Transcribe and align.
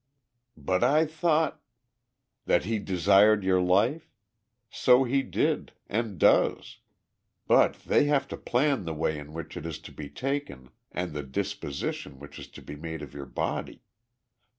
"But 0.57 0.83
I 0.83 1.05
thought" 1.05 1.61
"That 2.47 2.65
he 2.65 2.79
desired 2.79 3.43
your 3.43 3.61
life? 3.61 4.09
So 4.71 5.03
he 5.03 5.21
did 5.21 5.73
and 5.85 6.17
does. 6.17 6.79
But 7.45 7.75
they 7.81 8.05
have 8.05 8.27
to 8.29 8.35
plan 8.37 8.85
the 8.85 8.95
way 8.95 9.19
in 9.19 9.31
which 9.31 9.55
it 9.55 9.63
is 9.63 9.77
to 9.81 9.91
be 9.91 10.09
taken 10.09 10.71
and 10.91 11.13
the 11.13 11.21
disposition 11.21 12.17
which 12.17 12.39
is 12.39 12.47
to 12.47 12.63
be 12.63 12.75
made 12.75 13.03
of 13.03 13.13
your 13.13 13.27
body. 13.27 13.83